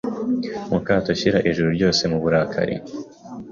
[0.71, 2.75] mu kato Shyira Ijuru ryose mu burakari